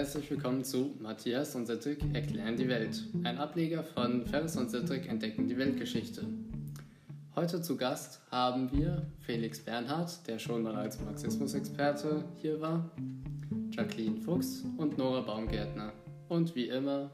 herzlich 0.00 0.30
willkommen 0.30 0.64
zu 0.64 0.96
Matthias 0.98 1.54
und 1.54 1.66
Sittig 1.66 2.02
erklären 2.14 2.56
die 2.56 2.68
Welt, 2.68 3.04
ein 3.22 3.36
Ableger 3.36 3.84
von 3.84 4.24
Ferris 4.24 4.56
und 4.56 4.70
Sittig 4.70 5.06
entdecken 5.06 5.46
die 5.46 5.58
Weltgeschichte. 5.58 6.24
Heute 7.36 7.60
zu 7.60 7.76
Gast 7.76 8.22
haben 8.30 8.72
wir 8.72 9.02
Felix 9.20 9.62
Bernhard, 9.62 10.26
der 10.26 10.38
schon 10.38 10.62
mal 10.62 10.74
als 10.74 10.98
Marxismus-Experte 11.02 12.24
hier 12.40 12.58
war, 12.62 12.90
Jacqueline 13.72 14.16
Fuchs 14.22 14.64
und 14.78 14.96
Nora 14.96 15.20
Baumgärtner. 15.20 15.92
Und 16.30 16.54
wie 16.54 16.68
immer 16.68 17.10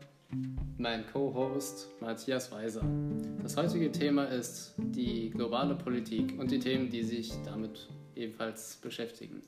mein 0.79 1.05
Co-Host 1.09 1.89
Matthias 2.01 2.53
Weiser. 2.53 2.85
Das 3.43 3.57
heutige 3.57 3.91
Thema 3.91 4.27
ist 4.27 4.77
die 4.79 5.31
globale 5.31 5.75
Politik 5.75 6.39
und 6.39 6.53
die 6.53 6.61
Themen, 6.61 6.89
die 6.89 7.03
sich 7.03 7.33
damit 7.45 7.89
ebenfalls 8.15 8.77
beschäftigen. 8.77 9.43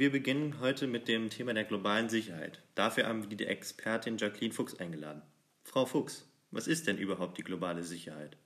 Wir 0.00 0.10
beginnen 0.10 0.60
heute 0.60 0.86
mit 0.86 1.08
dem 1.08 1.28
Thema 1.28 1.52
der 1.52 1.64
globalen 1.64 2.08
Sicherheit. 2.08 2.62
Dafür 2.74 3.06
haben 3.06 3.28
wir 3.28 3.36
die 3.36 3.44
Expertin 3.44 4.16
Jacqueline 4.16 4.54
Fuchs 4.54 4.74
eingeladen. 4.76 5.20
Frau 5.62 5.84
Fuchs, 5.84 6.26
was 6.50 6.68
ist 6.68 6.86
denn 6.86 6.96
überhaupt 6.96 7.36
die 7.36 7.42
globale 7.42 7.82
Sicherheit? 7.82 8.38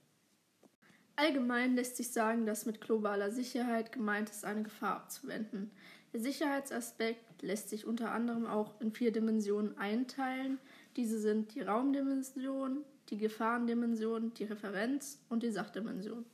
Allgemein 1.15 1.77
lässt 1.77 1.95
sich 1.95 2.11
sagen, 2.11 2.45
dass 2.45 2.65
mit 2.65 2.81
globaler 2.81 3.31
Sicherheit 3.31 3.93
gemeint 3.93 4.29
ist, 4.29 4.43
eine 4.43 4.63
Gefahr 4.63 4.97
abzuwenden. 4.97 5.71
Der 6.11 6.19
Sicherheitsaspekt 6.19 7.41
lässt 7.41 7.69
sich 7.69 7.85
unter 7.85 8.11
anderem 8.11 8.47
auch 8.47 8.81
in 8.81 8.91
vier 8.91 9.13
Dimensionen 9.13 9.77
einteilen. 9.77 10.57
Diese 10.97 11.21
sind 11.21 11.55
die 11.55 11.61
Raumdimension, 11.61 12.83
die 13.11 13.17
Gefahrendimension, 13.17 14.33
die 14.33 14.43
Referenz 14.43 15.23
und 15.29 15.41
die 15.41 15.51
Sachdimension. 15.51 16.25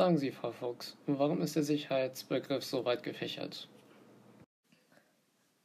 Sagen 0.00 0.16
Sie, 0.16 0.30
Frau 0.30 0.50
Fuchs, 0.50 0.96
warum 1.04 1.42
ist 1.42 1.56
der 1.56 1.62
Sicherheitsbegriff 1.62 2.64
so 2.64 2.86
weit 2.86 3.02
gefächert? 3.02 3.68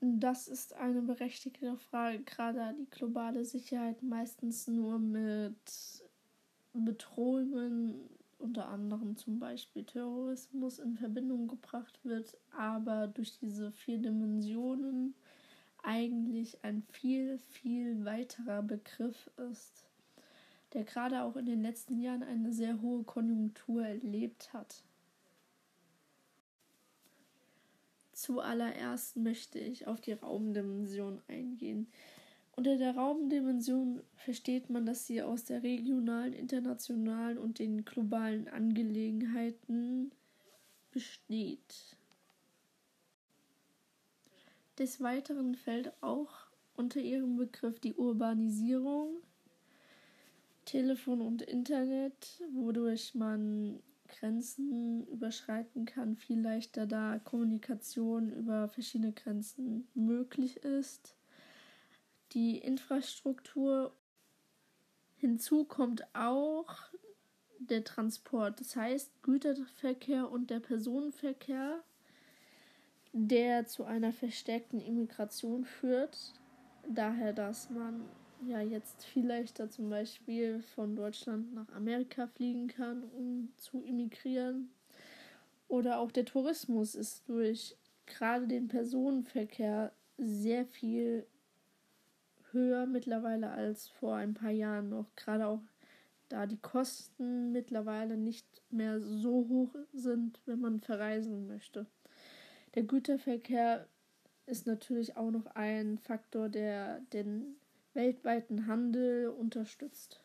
Das 0.01 0.49
ist 0.49 0.73
eine 0.73 1.01
berechtigte 1.01 1.77
Frage, 1.77 2.19
gerade 2.19 2.57
da 2.57 2.73
die 2.73 2.89
globale 2.89 3.45
Sicherheit 3.45 4.03
meistens 4.03 4.67
nur 4.67 4.99
mit 4.99 6.03
Bedrohungen, 6.73 8.09
unter 8.37 8.67
anderem 8.67 9.15
zum 9.15 9.39
Beispiel 9.39 9.85
Terrorismus, 9.85 10.79
in 10.79 10.97
Verbindung 10.97 11.47
gebracht 11.47 11.97
wird, 12.03 12.37
aber 12.51 13.07
durch 13.07 13.39
diese 13.39 13.71
vier 13.71 13.99
Dimensionen 13.99 15.15
eigentlich 15.81 16.61
ein 16.61 16.83
viel, 16.91 17.37
viel 17.37 18.03
weiterer 18.03 18.63
Begriff 18.63 19.31
ist, 19.49 19.85
der 20.75 20.83
gerade 20.83 21.23
auch 21.23 21.37
in 21.37 21.45
den 21.45 21.61
letzten 21.61 21.99
Jahren 22.01 22.21
eine 22.21 22.51
sehr 22.51 22.81
hohe 22.81 23.03
Konjunktur 23.03 23.87
erlebt 23.87 24.51
hat. 24.51 24.83
Zuallererst 28.11 29.15
möchte 29.15 29.57
ich 29.57 29.87
auf 29.87 30.01
die 30.01 30.11
Raumdimension 30.11 31.21
eingehen. 31.29 31.87
Unter 32.57 32.77
der 32.77 32.95
Raumdimension 32.95 34.01
versteht 34.15 34.69
man, 34.69 34.85
dass 34.85 35.07
sie 35.07 35.21
aus 35.21 35.45
der 35.45 35.63
regionalen, 35.63 36.33
internationalen 36.33 37.37
und 37.37 37.59
den 37.59 37.85
globalen 37.85 38.49
Angelegenheiten 38.49 40.11
besteht. 40.91 41.97
Des 44.77 44.99
Weiteren 44.99 45.55
fällt 45.55 45.91
auch 46.01 46.31
unter 46.75 46.99
ihrem 46.99 47.37
Begriff 47.37 47.79
die 47.79 47.93
Urbanisierung, 47.93 49.21
Telefon 50.65 51.21
und 51.21 51.41
Internet, 51.41 52.41
wodurch 52.53 53.15
man 53.15 53.81
Grenzen 54.07 55.05
überschreiten 55.07 55.85
kann, 55.85 56.15
viel 56.15 56.39
leichter 56.39 56.85
da 56.85 57.19
Kommunikation 57.19 58.31
über 58.31 58.67
verschiedene 58.67 59.13
Grenzen 59.13 59.87
möglich 59.93 60.57
ist. 60.57 61.15
Die 62.33 62.57
Infrastruktur 62.57 63.95
hinzu 65.15 65.65
kommt 65.65 66.03
auch 66.13 66.75
der 67.59 67.83
Transport, 67.83 68.59
das 68.59 68.75
heißt 68.75 69.23
Güterverkehr 69.23 70.29
und 70.29 70.49
der 70.49 70.59
Personenverkehr 70.59 71.83
der 73.17 73.65
zu 73.65 73.85
einer 73.85 74.11
verstärkten 74.11 74.81
Immigration 74.81 75.63
führt. 75.63 76.33
Daher, 76.89 77.31
dass 77.31 77.69
man 77.69 78.01
ja 78.47 78.61
jetzt 78.61 79.03
viel 79.05 79.27
leichter 79.27 79.69
zum 79.69 79.89
Beispiel 79.89 80.61
von 80.75 80.95
Deutschland 80.95 81.53
nach 81.53 81.69
Amerika 81.73 82.27
fliegen 82.27 82.67
kann, 82.67 83.03
um 83.03 83.49
zu 83.57 83.83
immigrieren. 83.83 84.69
Oder 85.67 85.99
auch 85.99 86.11
der 86.11 86.25
Tourismus 86.25 86.95
ist 86.95 87.27
durch 87.27 87.75
gerade 88.05 88.47
den 88.47 88.67
Personenverkehr 88.67 89.91
sehr 90.17 90.65
viel 90.65 91.25
höher 92.51 92.85
mittlerweile 92.85 93.49
als 93.51 93.87
vor 93.87 94.15
ein 94.15 94.33
paar 94.33 94.51
Jahren 94.51 94.89
noch. 94.89 95.07
Gerade 95.15 95.47
auch 95.47 95.61
da 96.29 96.45
die 96.45 96.57
Kosten 96.57 97.51
mittlerweile 97.51 98.17
nicht 98.17 98.47
mehr 98.69 98.99
so 99.01 99.47
hoch 99.49 99.75
sind, 99.93 100.39
wenn 100.45 100.59
man 100.59 100.79
verreisen 100.79 101.47
möchte. 101.47 101.85
Der 102.75 102.83
Güterverkehr 102.83 103.87
ist 104.45 104.67
natürlich 104.67 105.17
auch 105.17 105.31
noch 105.31 105.45
ein 105.55 105.97
Faktor, 105.97 106.49
der 106.49 106.99
den 107.13 107.55
weltweiten 107.95 108.67
Handel 108.67 109.29
unterstützt. 109.29 110.21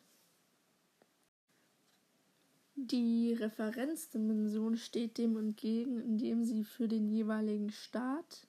Die 2.75 3.33
Referenzdimension 3.33 4.77
steht 4.77 5.17
dem 5.17 5.37
entgegen, 5.37 5.99
indem 6.01 6.43
sie 6.43 6.63
für 6.63 6.87
den 6.87 7.07
jeweiligen 7.09 7.71
Staat, 7.71 8.47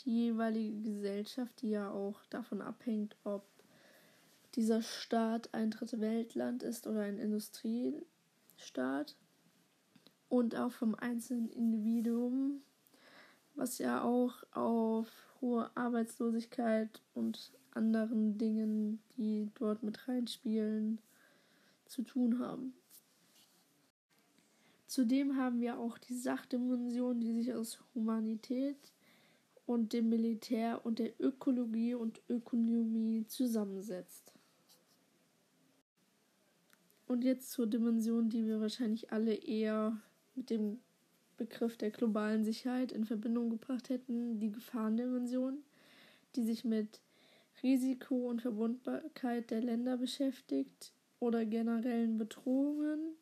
die 0.00 0.26
jeweilige 0.26 0.80
Gesellschaft, 0.80 1.62
die 1.62 1.70
ja 1.70 1.90
auch 1.90 2.24
davon 2.26 2.62
abhängt, 2.62 3.16
ob 3.24 3.44
dieser 4.54 4.82
Staat 4.82 5.52
ein 5.52 5.70
dritte 5.70 6.00
Weltland 6.00 6.62
ist 6.62 6.86
oder 6.86 7.00
ein 7.00 7.18
Industriestaat, 7.18 9.16
und 10.28 10.54
auch 10.54 10.70
vom 10.70 10.94
einzelnen 10.94 11.50
Individuum 11.50 12.62
was 13.60 13.78
ja 13.78 14.02
auch 14.02 14.42
auf 14.52 15.08
hohe 15.40 15.70
Arbeitslosigkeit 15.76 17.02
und 17.14 17.52
anderen 17.72 18.38
Dingen, 18.38 19.00
die 19.16 19.50
dort 19.54 19.82
mit 19.82 20.08
reinspielen, 20.08 21.00
zu 21.86 22.02
tun 22.02 22.38
haben. 22.38 22.74
Zudem 24.86 25.36
haben 25.36 25.60
wir 25.60 25.78
auch 25.78 25.98
die 25.98 26.16
Sachdimension, 26.16 27.20
die 27.20 27.32
sich 27.32 27.54
aus 27.54 27.78
Humanität 27.94 28.92
und 29.66 29.92
dem 29.92 30.08
Militär 30.08 30.84
und 30.84 30.98
der 30.98 31.12
Ökologie 31.20 31.94
und 31.94 32.20
Ökonomie 32.28 33.24
zusammensetzt. 33.26 34.32
Und 37.06 37.24
jetzt 37.24 37.50
zur 37.50 37.66
Dimension, 37.66 38.30
die 38.30 38.46
wir 38.46 38.60
wahrscheinlich 38.60 39.12
alle 39.12 39.34
eher 39.34 40.00
mit 40.34 40.50
dem 40.50 40.80
Begriff 41.36 41.76
der 41.76 41.90
globalen 41.90 42.44
Sicherheit 42.44 42.92
in 42.92 43.04
Verbindung 43.04 43.50
gebracht 43.50 43.88
hätten, 43.88 44.40
die 44.40 44.50
Gefahrendimension, 44.50 45.58
die 46.36 46.42
sich 46.42 46.64
mit 46.64 47.00
Risiko 47.62 48.28
und 48.28 48.42
Verwundbarkeit 48.42 49.50
der 49.50 49.60
Länder 49.60 49.96
beschäftigt 49.96 50.92
oder 51.18 51.44
generellen 51.44 52.16
Bedrohungen, 52.18 53.16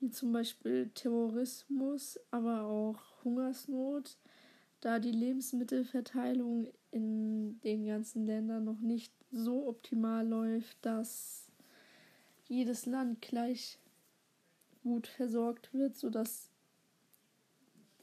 wie 0.00 0.10
zum 0.10 0.32
Beispiel 0.32 0.90
Terrorismus, 0.94 2.20
aber 2.30 2.64
auch 2.64 3.24
Hungersnot, 3.24 4.18
da 4.80 4.98
die 4.98 5.10
Lebensmittelverteilung 5.10 6.68
in 6.90 7.60
den 7.62 7.86
ganzen 7.86 8.26
Ländern 8.26 8.64
noch 8.64 8.80
nicht 8.80 9.12
so 9.32 9.66
optimal 9.66 10.26
läuft, 10.26 10.78
dass 10.82 11.50
jedes 12.44 12.86
Land 12.86 13.20
gleich 13.20 13.78
gut 14.82 15.08
versorgt 15.08 15.74
wird, 15.74 15.96
sodass 15.96 16.50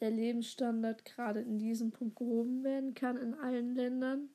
der 0.02 0.12
Lebensstandard 0.12 1.06
gerade 1.06 1.40
in 1.40 1.60
diesem 1.60 1.92
Punkt 1.92 2.18
gehoben 2.18 2.64
werden 2.64 2.94
kann 2.94 3.16
in 3.16 3.34
allen 3.36 3.74
Ländern? 3.74 4.30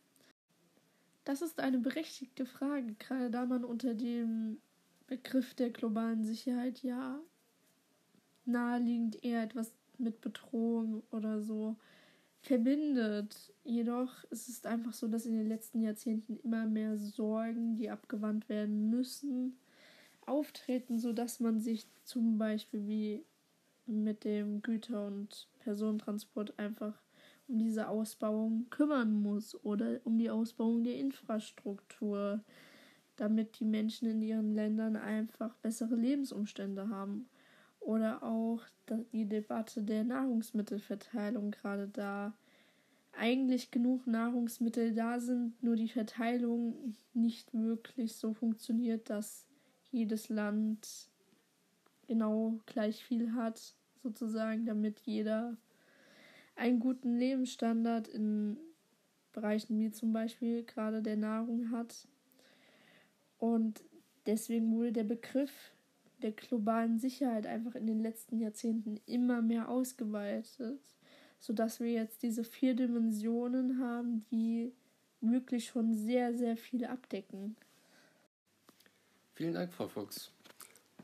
Das 1.29 1.43
ist 1.43 1.61
eine 1.61 1.77
berechtigte 1.77 2.47
Frage, 2.47 2.95
gerade 2.99 3.29
da 3.31 3.45
man 3.45 3.63
unter 3.63 3.93
dem 3.93 4.63
Begriff 5.09 5.53
der 5.53 5.69
globalen 5.69 6.25
Sicherheit 6.25 6.83
ja 6.83 7.21
naheliegend 8.47 9.23
eher 9.23 9.43
etwas 9.43 9.75
mit 9.99 10.23
Bedrohung 10.23 11.03
oder 11.11 11.43
so 11.43 11.77
verbindet. 12.41 13.53
Jedoch 13.63 14.25
ist 14.31 14.49
es 14.49 14.65
einfach 14.65 14.95
so, 14.95 15.07
dass 15.07 15.27
in 15.27 15.35
den 15.35 15.47
letzten 15.47 15.83
Jahrzehnten 15.83 16.39
immer 16.39 16.65
mehr 16.65 16.97
Sorgen, 16.97 17.77
die 17.77 17.91
abgewandt 17.91 18.49
werden 18.49 18.89
müssen, 18.89 19.59
auftreten, 20.25 20.99
sodass 20.99 21.41
man 21.41 21.61
sich 21.61 21.87
zum 22.05 22.39
Beispiel 22.39 22.87
wie 22.87 23.25
mit 23.85 24.25
dem 24.25 24.63
Güter- 24.63 25.09
und 25.09 25.47
Personentransport 25.59 26.59
einfach 26.59 26.99
um 27.49 27.59
diese 27.59 27.89
Ausbauung 27.89 28.67
kümmern 28.71 29.21
muss 29.21 29.55
oder 29.65 30.01
um 30.05 30.19
die 30.19 30.31
Ausbauung 30.31 30.85
der 30.85 30.97
Infrastruktur, 30.97 32.41
damit 33.17 33.59
die 33.59 33.65
Menschen 33.65 34.09
in 34.09 34.23
ihren 34.23 34.55
Ländern 34.55 34.97
einfach 34.97 35.57
bessere 35.57 35.97
Lebensumstände 35.97 36.89
haben. 36.89 37.29
Oder 37.81 38.23
auch 38.23 38.63
die 39.13 39.27
Debatte 39.27 39.83
der 39.83 40.05
Nahrungsmittelverteilung, 40.05 41.51
gerade 41.51 41.89
da 41.89 42.35
eigentlich 43.13 43.71
genug 43.71 44.07
Nahrungsmittel 44.07 44.95
da 44.95 45.19
sind, 45.19 45.61
nur 45.63 45.77
die 45.77 45.89
Verteilung 45.89 46.95
nicht 47.15 47.53
wirklich 47.55 48.15
so 48.15 48.35
funktioniert, 48.35 49.11
dass 49.11 49.47
jedes 49.91 50.29
Land 50.29 51.09
genau 52.07 52.61
gleich 52.67 53.03
viel 53.05 53.33
hat, 53.33 53.75
sozusagen, 54.03 54.67
damit 54.67 55.01
jeder 55.01 55.57
einen 56.59 56.81
guten 56.81 57.17
Lebensstandard 57.17 58.09
in 58.09 58.59
Bereichen 59.33 59.79
wie 59.79 59.91
zum 59.91 60.13
Beispiel 60.13 60.65
gerade 60.65 61.03
der 61.03 61.17
Nahrung 61.17 61.71
hat. 61.71 62.09
Und 63.39 63.85
deswegen 64.27 64.75
wurde 64.75 64.93
der 64.93 65.05
Begriff 65.05 65.73
der 66.23 66.33
globalen 66.33 66.99
Sicherheit 66.99 67.47
einfach 67.47 67.77
in 67.77 67.87
den 67.87 68.01
letzten 68.01 68.39
Jahrzehnten 68.39 69.01
immer 69.07 69.41
mehr 69.41 69.69
ausgeweitet, 69.69 70.81
sodass 71.39 71.79
wir 71.79 71.93
jetzt 71.93 72.23
diese 72.25 72.43
vier 72.43 72.75
Dimensionen 72.75 73.81
haben, 73.81 74.27
die 74.33 74.73
wirklich 75.21 75.67
schon 75.67 75.95
sehr, 75.95 76.37
sehr 76.37 76.57
viel 76.57 76.85
abdecken. 76.85 77.57
Vielen 79.35 79.55
Dank, 79.55 79.73
Frau 79.73 79.87
Fuchs. 79.87 80.33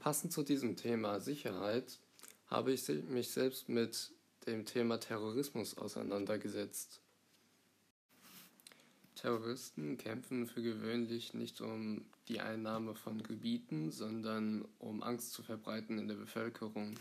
Passend 0.01 0.33
zu 0.33 0.43
diesem 0.43 0.75
Thema 0.75 1.21
Sicherheit 1.21 2.01
habe 2.47 2.73
ich 2.73 2.89
mich 2.89 3.31
selbst 3.31 3.69
mit 3.69 4.13
dem 4.47 4.65
Thema 4.65 4.99
Terrorismus 4.99 5.77
auseinandergesetzt. 5.77 7.01
Terroristen 9.15 9.97
kämpfen 9.97 10.47
für 10.47 10.63
gewöhnlich 10.63 11.35
nicht 11.35 11.61
um 11.61 12.05
die 12.29 12.41
Einnahme 12.41 12.95
von 12.95 13.23
Gebieten, 13.23 13.91
sondern 13.91 14.65
um 14.79 15.03
Angst 15.03 15.33
zu 15.33 15.43
verbreiten 15.43 15.99
in 15.99 16.09
der 16.09 16.17
Bevölkerung. 16.17 16.95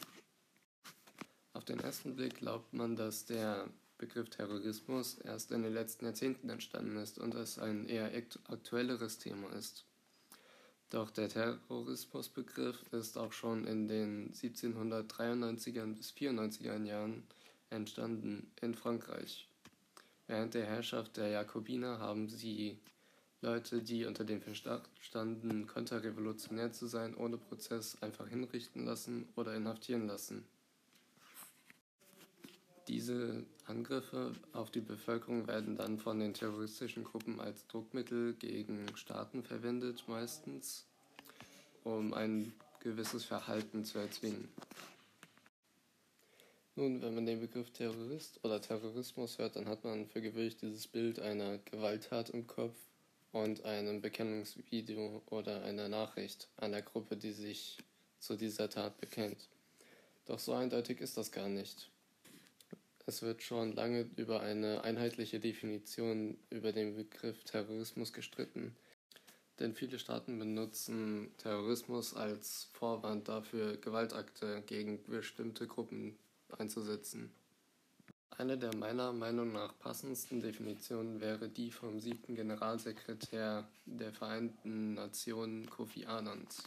Auf 1.54 1.66
den 1.66 1.80
ersten 1.80 2.16
Blick 2.16 2.36
glaubt 2.36 2.74
man, 2.74 2.96
dass 2.96 3.26
der 3.26 3.68
Begriff 3.98 4.30
Terrorismus 4.30 5.18
erst 5.20 5.52
in 5.52 5.64
den 5.64 5.74
letzten 5.74 6.06
Jahrzehnten 6.06 6.50
entstanden 6.50 6.98
ist 6.98 7.20
und 7.20 7.36
es 7.36 7.58
ein 7.58 7.88
eher 7.88 8.12
aktuelleres 8.48 9.18
Thema 9.18 9.50
ist. 9.54 9.86
Doch 10.94 11.10
der 11.10 11.28
Terrorismusbegriff 11.28 12.84
ist 12.94 13.18
auch 13.18 13.34
schon 13.34 13.66
in 13.66 13.88
den 13.88 14.32
1793er 14.32 15.88
bis 15.88 16.12
94er 16.12 16.84
Jahren 16.84 17.24
entstanden 17.72 18.52
in 18.62 18.76
Frankreich. 18.76 19.50
Während 20.28 20.54
der 20.54 20.68
Herrschaft 20.68 21.18
der 21.18 21.30
Jakobiner 21.30 21.98
haben 21.98 22.30
sie 22.30 22.78
Leute, 23.42 23.82
die 23.82 24.06
unter 24.06 24.24
dem 24.24 24.40
Verdacht 24.44 24.92
standen, 25.00 25.66
konterrevolutionär 25.66 26.72
zu 26.72 26.86
sein, 26.86 27.16
ohne 27.16 27.40
Prozess 27.40 27.98
einfach 28.04 28.28
hinrichten 28.28 28.86
lassen 28.86 29.28
oder 29.36 29.56
inhaftieren 29.56 30.06
lassen. 30.06 30.46
Diese 32.94 33.44
Angriffe 33.66 34.34
auf 34.52 34.70
die 34.70 34.80
Bevölkerung 34.80 35.48
werden 35.48 35.76
dann 35.78 35.98
von 35.98 36.20
den 36.20 36.36
terroristischen 36.36 37.04
Gruppen 37.04 37.40
als 37.40 37.66
Druckmittel 37.66 38.36
gegen 38.36 38.86
Staaten 38.96 39.42
verwendet, 39.42 40.04
meistens, 40.06 40.86
um 41.84 42.14
ein 42.14 42.54
gewisses 42.82 43.26
Verhalten 43.26 43.84
zu 43.84 43.98
erzwingen. 43.98 44.48
Nun, 46.76 47.02
wenn 47.02 47.16
man 47.16 47.26
den 47.26 47.40
Begriff 47.40 47.72
Terrorist 47.72 48.40
oder 48.44 48.62
Terrorismus 48.62 49.40
hört, 49.40 49.56
dann 49.56 49.68
hat 49.68 49.84
man 49.84 50.06
für 50.06 50.22
gewöhnlich 50.22 50.58
dieses 50.58 50.86
Bild 50.86 51.20
einer 51.20 51.58
Gewalttat 51.58 52.30
im 52.30 52.46
Kopf 52.46 52.78
und 53.32 53.66
einem 53.66 54.02
Bekennungsvideo 54.02 55.24
oder 55.32 55.64
einer 55.64 55.90
Nachricht 55.90 56.48
einer 56.58 56.84
Gruppe, 56.84 57.18
die 57.18 57.32
sich 57.32 57.80
zu 58.20 58.36
dieser 58.36 58.70
Tat 58.70 59.02
bekennt. 59.02 59.50
Doch 60.28 60.38
so 60.38 60.54
eindeutig 60.54 61.02
ist 61.02 61.18
das 61.18 61.32
gar 61.32 61.50
nicht. 61.50 61.90
Es 63.06 63.22
wird 63.22 63.44
schon 63.44 63.74
lange 63.74 64.10
über 64.16 64.40
eine 64.42 64.84
einheitliche 64.86 65.40
Definition 65.40 66.38
über 66.50 66.72
den 66.72 66.96
Begriff 66.96 67.44
Terrorismus 67.44 68.14
gestritten, 68.14 68.78
denn 69.60 69.74
viele 69.74 70.00
Staaten 70.00 70.40
benutzen 70.40 71.32
Terrorismus 71.38 72.14
als 72.14 72.70
Vorwand 72.74 73.28
dafür, 73.28 73.76
Gewaltakte 73.76 74.64
gegen 74.68 75.04
bestimmte 75.04 75.68
Gruppen 75.68 76.18
einzusetzen. 76.58 77.34
Eine 78.38 78.58
der 78.58 78.76
meiner 78.76 79.12
Meinung 79.12 79.52
nach 79.52 79.78
passendsten 79.78 80.42
Definitionen 80.42 81.20
wäre 81.20 81.50
die 81.50 81.72
vom 81.72 82.00
siebten 82.00 82.36
Generalsekretär 82.36 83.68
der 83.86 84.14
Vereinten 84.14 84.96
Nationen 84.96 85.70
Kofi 85.70 86.06
Annans. 86.06 86.64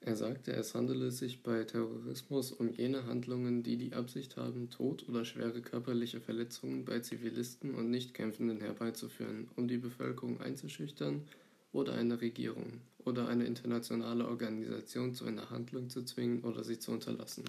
Er 0.00 0.14
sagte, 0.14 0.52
es 0.52 0.74
handele 0.74 1.10
sich 1.10 1.42
bei 1.42 1.64
Terrorismus 1.64 2.52
um 2.52 2.70
jene 2.70 3.06
Handlungen, 3.06 3.62
die 3.62 3.76
die 3.76 3.94
Absicht 3.94 4.36
haben, 4.36 4.70
Tod 4.70 5.08
oder 5.08 5.24
schwere 5.24 5.60
körperliche 5.60 6.20
Verletzungen 6.20 6.84
bei 6.84 7.00
Zivilisten 7.00 7.74
und 7.74 7.90
Nichtkämpfenden 7.90 8.60
herbeizuführen, 8.60 9.48
um 9.56 9.66
die 9.66 9.78
Bevölkerung 9.78 10.40
einzuschüchtern 10.40 11.24
oder 11.72 11.94
eine 11.94 12.20
Regierung 12.20 12.80
oder 13.04 13.28
eine 13.28 13.44
internationale 13.44 14.26
Organisation 14.28 15.14
zu 15.14 15.24
einer 15.24 15.50
Handlung 15.50 15.90
zu 15.90 16.04
zwingen 16.04 16.44
oder 16.44 16.62
sie 16.62 16.78
zu 16.78 16.92
unterlassen. 16.92 17.44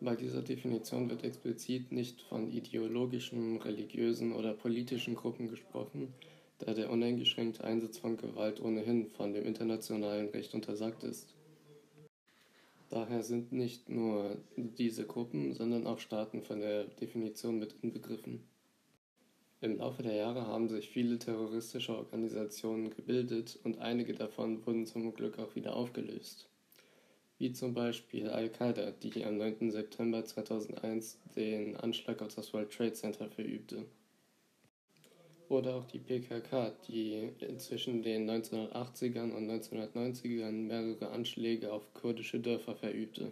Bei 0.00 0.16
dieser 0.16 0.42
Definition 0.42 1.08
wird 1.08 1.24
explizit 1.24 1.92
nicht 1.92 2.22
von 2.22 2.50
ideologischen, 2.50 3.60
religiösen 3.62 4.32
oder 4.32 4.52
politischen 4.52 5.14
Gruppen 5.14 5.48
gesprochen, 5.48 6.12
da 6.58 6.74
der 6.74 6.90
uneingeschränkte 6.90 7.64
Einsatz 7.64 7.98
von 7.98 8.16
Gewalt 8.16 8.60
ohnehin 8.60 9.08
von 9.10 9.32
dem 9.32 9.44
internationalen 9.44 10.28
Recht 10.28 10.54
untersagt 10.54 11.04
ist. 11.04 11.34
Daher 12.90 13.22
sind 13.22 13.52
nicht 13.52 13.88
nur 13.88 14.36
diese 14.56 15.06
Gruppen, 15.06 15.52
sondern 15.52 15.86
auch 15.86 15.98
Staaten 15.98 16.42
von 16.42 16.60
der 16.60 16.84
Definition 16.84 17.58
mit 17.58 17.74
inbegriffen. 17.82 18.44
Im 19.60 19.78
Laufe 19.78 20.02
der 20.02 20.14
Jahre 20.14 20.46
haben 20.46 20.68
sich 20.68 20.90
viele 20.90 21.18
terroristische 21.18 21.96
Organisationen 21.96 22.90
gebildet 22.90 23.58
und 23.64 23.78
einige 23.78 24.12
davon 24.12 24.64
wurden 24.66 24.86
zum 24.86 25.14
Glück 25.14 25.38
auch 25.38 25.54
wieder 25.56 25.74
aufgelöst 25.74 26.48
wie 27.38 27.52
zum 27.52 27.74
Beispiel 27.74 28.28
Al-Qaida, 28.28 28.92
die 28.92 29.24
am 29.24 29.36
9. 29.38 29.70
September 29.70 30.24
2001 30.24 31.18
den 31.36 31.76
Anschlag 31.76 32.22
auf 32.22 32.34
das 32.34 32.52
World 32.52 32.72
Trade 32.72 32.92
Center 32.92 33.28
verübte. 33.28 33.84
Oder 35.48 35.76
auch 35.76 35.84
die 35.86 35.98
PKK, 35.98 36.72
die 36.88 37.30
zwischen 37.58 38.02
den 38.02 38.28
1980ern 38.28 39.32
und 39.32 39.50
1990ern 39.50 40.52
mehrere 40.52 41.10
Anschläge 41.10 41.72
auf 41.72 41.92
kurdische 41.92 42.40
Dörfer 42.40 42.74
verübte. 42.74 43.30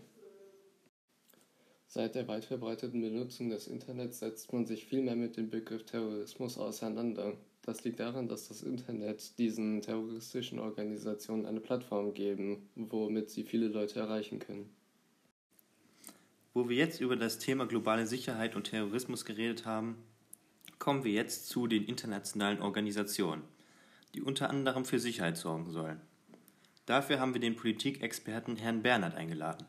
Seit 1.87 2.14
der 2.14 2.28
weit 2.28 2.44
verbreiteten 2.44 3.00
Benutzung 3.00 3.50
des 3.50 3.66
Internets 3.66 4.18
setzt 4.18 4.52
man 4.52 4.66
sich 4.66 4.84
viel 4.84 5.02
mehr 5.02 5.16
mit 5.16 5.37
dem 5.37 5.50
Begriff 5.50 5.84
Terrorismus 5.84 6.58
auseinander 6.58 7.37
das 7.64 7.84
liegt 7.84 8.00
daran, 8.00 8.26
dass 8.26 8.48
das 8.48 8.62
Internet 8.62 9.38
diesen 9.38 9.82
terroristischen 9.82 10.58
Organisationen 10.58 11.46
eine 11.46 11.60
Plattform 11.60 12.12
geben, 12.12 12.68
womit 12.75 13.30
sie 13.30 13.44
viele 13.44 13.68
Leute 13.68 14.00
erreichen 14.00 14.40
können. 14.40 14.68
Wo 16.54 16.68
wir 16.68 16.76
jetzt 16.76 17.00
über 17.00 17.16
das 17.16 17.38
Thema 17.38 17.66
globale 17.66 18.06
Sicherheit 18.06 18.56
und 18.56 18.64
Terrorismus 18.64 19.25
geredet 19.25 19.64
haben, 19.64 19.96
kommen 20.82 21.04
wir 21.04 21.12
jetzt 21.12 21.48
zu 21.48 21.68
den 21.68 21.84
internationalen 21.84 22.60
Organisationen, 22.60 23.44
die 24.16 24.20
unter 24.20 24.50
anderem 24.50 24.84
für 24.84 24.98
Sicherheit 24.98 25.36
sorgen 25.36 25.70
sollen. 25.70 26.00
Dafür 26.86 27.20
haben 27.20 27.34
wir 27.34 27.40
den 27.40 27.54
Politikexperten 27.54 28.56
Herrn 28.56 28.82
Bernhard 28.82 29.14
eingeladen. 29.14 29.64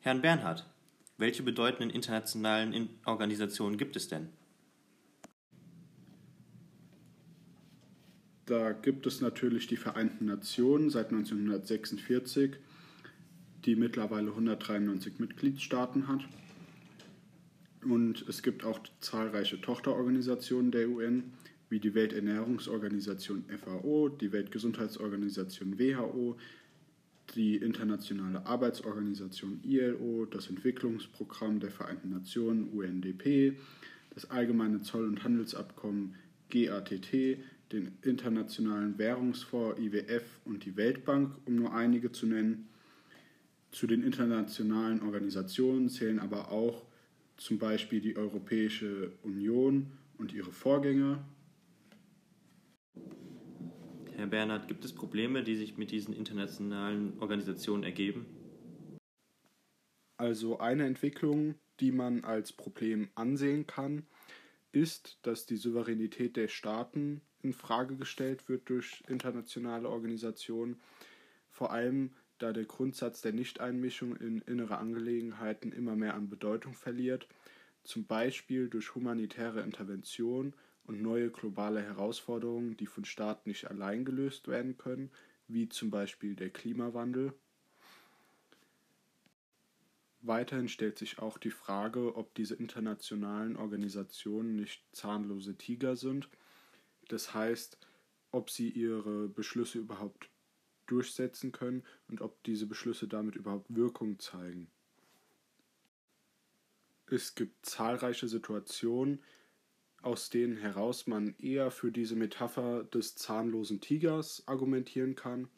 Herrn 0.00 0.20
Bernhard, 0.20 0.68
welche 1.16 1.44
bedeutenden 1.44 1.90
internationalen 1.90 2.90
Organisationen 3.04 3.78
gibt 3.78 3.94
es 3.94 4.08
denn? 4.08 4.30
Da 8.46 8.72
gibt 8.72 9.06
es 9.06 9.20
natürlich 9.20 9.68
die 9.68 9.76
Vereinten 9.76 10.24
Nationen 10.24 10.90
seit 10.90 11.10
1946, 11.12 12.56
die 13.64 13.76
mittlerweile 13.76 14.30
193 14.30 15.20
Mitgliedstaaten 15.20 16.08
hat. 16.08 16.22
Und 17.84 18.24
es 18.28 18.42
gibt 18.42 18.64
auch 18.64 18.80
zahlreiche 19.00 19.60
Tochterorganisationen 19.60 20.70
der 20.70 20.88
UN, 20.88 21.32
wie 21.68 21.80
die 21.80 21.94
Welternährungsorganisation 21.94 23.44
FAO, 23.48 24.08
die 24.08 24.30
Weltgesundheitsorganisation 24.30 25.78
WHO, 25.78 26.36
die 27.34 27.56
Internationale 27.56 28.44
Arbeitsorganisation 28.46 29.60
ILO, 29.64 30.26
das 30.26 30.48
Entwicklungsprogramm 30.48 31.60
der 31.60 31.70
Vereinten 31.70 32.10
Nationen 32.10 32.68
UNDP, 32.68 33.56
das 34.14 34.30
Allgemeine 34.30 34.82
Zoll- 34.82 35.08
und 35.08 35.24
Handelsabkommen 35.24 36.14
GATT, 36.50 37.38
den 37.72 37.92
Internationalen 38.02 38.98
Währungsfonds 38.98 39.80
IWF 39.80 40.24
und 40.44 40.64
die 40.66 40.76
Weltbank, 40.76 41.34
um 41.46 41.56
nur 41.56 41.74
einige 41.74 42.12
zu 42.12 42.26
nennen. 42.26 42.68
Zu 43.70 43.86
den 43.86 44.02
internationalen 44.02 45.00
Organisationen 45.00 45.88
zählen 45.88 46.18
aber 46.18 46.52
auch 46.52 46.84
zum 47.42 47.58
Beispiel 47.58 48.00
die 48.00 48.16
Europäische 48.16 49.12
Union 49.22 49.90
und 50.16 50.32
ihre 50.32 50.52
Vorgänger. 50.52 51.24
Herr 54.14 54.28
Bernhard, 54.28 54.68
gibt 54.68 54.84
es 54.84 54.94
Probleme, 54.94 55.42
die 55.42 55.56
sich 55.56 55.76
mit 55.76 55.90
diesen 55.90 56.14
internationalen 56.14 57.18
Organisationen 57.18 57.82
ergeben? 57.82 58.26
Also 60.16 60.60
eine 60.60 60.86
Entwicklung, 60.86 61.56
die 61.80 61.90
man 61.90 62.22
als 62.22 62.52
Problem 62.52 63.10
ansehen 63.16 63.66
kann, 63.66 64.06
ist, 64.70 65.18
dass 65.22 65.44
die 65.44 65.56
Souveränität 65.56 66.36
der 66.36 66.46
Staaten 66.46 67.22
in 67.42 67.52
Frage 67.52 67.96
gestellt 67.96 68.48
wird 68.48 68.68
durch 68.68 69.02
internationale 69.08 69.88
Organisationen, 69.88 70.80
vor 71.50 71.72
allem 71.72 72.12
da 72.42 72.52
der 72.52 72.64
Grundsatz 72.64 73.22
der 73.22 73.32
Nichteinmischung 73.32 74.16
in 74.16 74.40
innere 74.42 74.78
Angelegenheiten 74.78 75.70
immer 75.70 75.94
mehr 75.94 76.14
an 76.14 76.28
Bedeutung 76.28 76.74
verliert, 76.74 77.28
zum 77.84 78.04
Beispiel 78.06 78.68
durch 78.68 78.94
humanitäre 78.96 79.60
Intervention 79.60 80.52
und 80.84 81.00
neue 81.00 81.30
globale 81.30 81.80
Herausforderungen, 81.80 82.76
die 82.76 82.86
von 82.86 83.04
Staaten 83.04 83.48
nicht 83.48 83.70
allein 83.70 84.04
gelöst 84.04 84.48
werden 84.48 84.76
können, 84.76 85.10
wie 85.46 85.68
zum 85.68 85.90
Beispiel 85.90 86.34
der 86.34 86.50
Klimawandel. 86.50 87.32
Weiterhin 90.20 90.68
stellt 90.68 90.98
sich 90.98 91.18
auch 91.18 91.38
die 91.38 91.50
Frage, 91.50 92.16
ob 92.16 92.34
diese 92.34 92.54
internationalen 92.54 93.56
Organisationen 93.56 94.56
nicht 94.56 94.84
zahnlose 94.92 95.56
Tiger 95.56 95.94
sind. 95.94 96.28
Das 97.08 97.34
heißt, 97.34 97.78
ob 98.30 98.50
sie 98.50 98.68
ihre 98.68 99.28
Beschlüsse 99.28 99.78
überhaupt 99.78 100.31
durchsetzen 100.92 101.52
können 101.52 101.82
und 102.08 102.20
ob 102.20 102.42
diese 102.44 102.66
Beschlüsse 102.66 103.08
damit 103.08 103.34
überhaupt 103.34 103.74
Wirkung 103.74 104.18
zeigen. 104.18 104.68
Es 107.06 107.34
gibt 107.34 107.66
zahlreiche 107.66 108.28
Situationen, 108.28 109.22
aus 110.02 110.30
denen 110.30 110.56
heraus 110.56 111.06
man 111.06 111.34
eher 111.38 111.70
für 111.70 111.92
diese 111.92 112.16
Metapher 112.16 112.84
des 112.84 113.14
zahnlosen 113.16 113.80
Tigers 113.80 114.42
argumentieren 114.46 115.14
kann. 115.14 115.48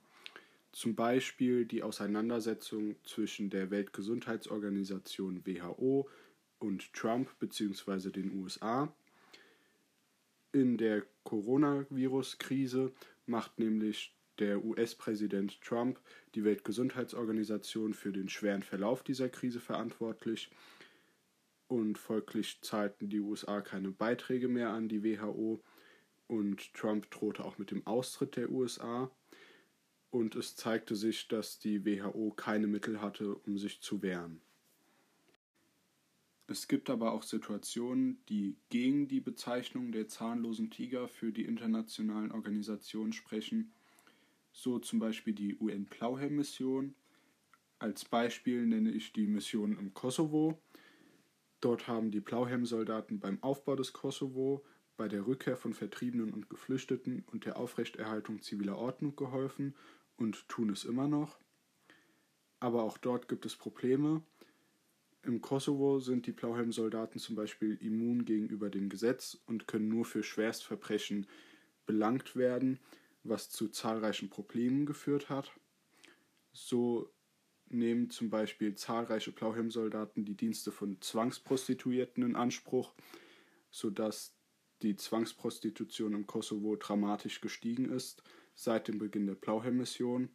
Zum 0.72 0.94
Beispiel 0.94 1.64
die 1.64 1.82
Auseinandersetzung 1.82 2.96
zwischen 3.04 3.50
der 3.50 3.70
Weltgesundheitsorganisation 3.70 5.46
WHO 5.46 6.08
und 6.58 6.92
Trump 6.92 7.38
bzw. 7.38 8.10
den 8.10 8.32
USA. 8.42 8.92
In 10.52 10.76
der 10.76 11.04
Coronavirus-Krise 11.22 12.92
macht 13.26 13.58
nämlich 13.58 14.14
der 14.38 14.64
US-Präsident 14.64 15.60
Trump 15.60 16.00
die 16.34 16.44
Weltgesundheitsorganisation 16.44 17.94
für 17.94 18.12
den 18.12 18.28
schweren 18.28 18.62
Verlauf 18.62 19.02
dieser 19.02 19.28
Krise 19.28 19.60
verantwortlich. 19.60 20.50
Und 21.66 21.98
folglich 21.98 22.60
zahlten 22.62 23.08
die 23.08 23.20
USA 23.20 23.60
keine 23.60 23.90
Beiträge 23.90 24.48
mehr 24.48 24.70
an 24.70 24.88
die 24.88 25.02
WHO 25.02 25.62
und 26.26 26.72
Trump 26.74 27.10
drohte 27.10 27.44
auch 27.44 27.58
mit 27.58 27.70
dem 27.70 27.86
Austritt 27.86 28.36
der 28.36 28.50
USA 28.50 29.10
und 30.10 30.36
es 30.36 30.56
zeigte 30.56 30.94
sich, 30.94 31.28
dass 31.28 31.58
die 31.58 31.84
WHO 31.84 32.32
keine 32.36 32.66
Mittel 32.66 33.00
hatte, 33.00 33.34
um 33.34 33.58
sich 33.58 33.80
zu 33.80 34.02
wehren. 34.02 34.40
Es 36.46 36.68
gibt 36.68 36.90
aber 36.90 37.12
auch 37.12 37.22
Situationen, 37.22 38.18
die 38.28 38.56
gegen 38.68 39.08
die 39.08 39.20
Bezeichnung 39.20 39.92
der 39.92 40.08
zahnlosen 40.08 40.70
Tiger 40.70 41.08
für 41.08 41.32
die 41.32 41.44
internationalen 41.44 42.32
Organisationen 42.32 43.12
sprechen, 43.12 43.72
so 44.54 44.78
zum 44.78 45.00
Beispiel 45.00 45.34
die 45.34 45.56
UN-Plauhelm-Mission. 45.58 46.94
Als 47.80 48.04
Beispiel 48.04 48.64
nenne 48.64 48.92
ich 48.92 49.12
die 49.12 49.26
Mission 49.26 49.76
im 49.76 49.92
Kosovo. 49.92 50.62
Dort 51.60 51.88
haben 51.88 52.12
die 52.12 52.20
Plauhelm-Soldaten 52.20 53.18
beim 53.18 53.42
Aufbau 53.42 53.74
des 53.74 53.92
Kosovo, 53.92 54.64
bei 54.96 55.08
der 55.08 55.26
Rückkehr 55.26 55.56
von 55.56 55.74
Vertriebenen 55.74 56.32
und 56.32 56.48
Geflüchteten 56.48 57.24
und 57.32 57.46
der 57.46 57.56
Aufrechterhaltung 57.56 58.42
ziviler 58.42 58.78
Ordnung 58.78 59.16
geholfen 59.16 59.74
und 60.16 60.48
tun 60.48 60.70
es 60.70 60.84
immer 60.84 61.08
noch. 61.08 61.40
Aber 62.60 62.84
auch 62.84 62.96
dort 62.96 63.26
gibt 63.28 63.44
es 63.46 63.56
Probleme. 63.56 64.22
Im 65.24 65.40
Kosovo 65.40 65.98
sind 65.98 66.28
die 66.28 66.32
Blauhelm-Soldaten 66.32 67.18
zum 67.18 67.34
Beispiel 67.34 67.76
immun 67.80 68.24
gegenüber 68.24 68.70
dem 68.70 68.88
Gesetz 68.88 69.36
und 69.46 69.66
können 69.66 69.88
nur 69.88 70.04
für 70.04 70.22
Schwerstverbrechen 70.22 71.26
belangt 71.86 72.36
werden, 72.36 72.78
was 73.24 73.50
zu 73.50 73.68
zahlreichen 73.68 74.30
Problemen 74.30 74.86
geführt 74.86 75.28
hat. 75.28 75.50
So 76.52 77.10
nehmen 77.68 78.10
zum 78.10 78.30
Beispiel 78.30 78.74
zahlreiche 78.74 79.32
Blauhelm-Soldaten 79.32 80.24
die 80.24 80.36
Dienste 80.36 80.70
von 80.70 81.00
Zwangsprostituierten 81.00 82.22
in 82.22 82.36
Anspruch, 82.36 82.94
sodass 83.70 84.36
die 84.82 84.96
Zwangsprostitution 84.96 86.12
im 86.12 86.26
Kosovo 86.26 86.76
dramatisch 86.76 87.40
gestiegen 87.40 87.90
ist 87.90 88.22
seit 88.54 88.88
dem 88.88 88.98
Beginn 88.98 89.26
der 89.26 89.34
Blauhelm-Mission. 89.34 90.28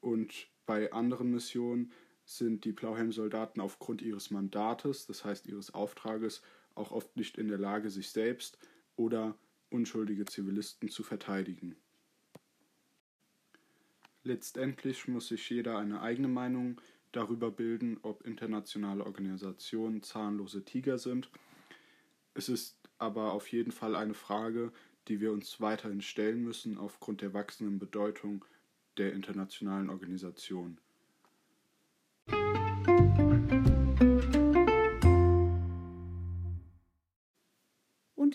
Und 0.00 0.48
bei 0.66 0.92
anderen 0.92 1.30
Missionen 1.30 1.92
sind 2.24 2.64
die 2.64 2.72
Blauhelm-Soldaten 2.72 3.60
aufgrund 3.60 4.02
ihres 4.02 4.30
Mandates, 4.30 5.06
das 5.06 5.24
heißt 5.24 5.46
ihres 5.46 5.74
Auftrages, 5.74 6.42
auch 6.74 6.90
oft 6.90 7.16
nicht 7.16 7.38
in 7.38 7.48
der 7.48 7.58
Lage, 7.58 7.90
sich 7.90 8.10
selbst 8.10 8.58
oder 8.96 9.38
unschuldige 9.70 10.24
Zivilisten 10.24 10.88
zu 10.88 11.02
verteidigen. 11.02 11.76
Letztendlich 14.24 15.06
muss 15.06 15.28
sich 15.28 15.48
jeder 15.50 15.78
eine 15.78 16.00
eigene 16.00 16.28
Meinung 16.28 16.80
darüber 17.12 17.50
bilden, 17.50 17.98
ob 18.02 18.26
internationale 18.26 19.04
Organisationen 19.04 20.02
zahnlose 20.02 20.64
Tiger 20.64 20.98
sind. 20.98 21.30
Es 22.32 22.48
ist 22.48 22.78
aber 22.98 23.32
auf 23.32 23.48
jeden 23.52 23.70
Fall 23.70 23.94
eine 23.94 24.14
Frage, 24.14 24.72
die 25.08 25.20
wir 25.20 25.30
uns 25.30 25.60
weiterhin 25.60 26.00
stellen 26.00 26.42
müssen 26.42 26.78
aufgrund 26.78 27.20
der 27.20 27.34
wachsenden 27.34 27.78
Bedeutung 27.78 28.44
der 28.96 29.12
internationalen 29.12 29.90
Organisation. 29.90 30.78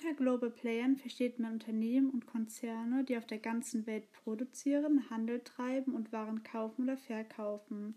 Unter 0.01 0.13
Global 0.13 0.49
Playern 0.49 0.95
versteht 0.95 1.39
man 1.39 1.51
Unternehmen 1.51 2.09
und 2.09 2.25
Konzerne, 2.25 3.03
die 3.03 3.17
auf 3.17 3.25
der 3.25 3.39
ganzen 3.39 3.85
Welt 3.85 4.09
produzieren, 4.13 5.09
Handel 5.09 5.41
treiben 5.41 5.93
und 5.93 6.13
Waren 6.13 6.41
kaufen 6.41 6.83
oder 6.83 6.95
verkaufen. 6.95 7.95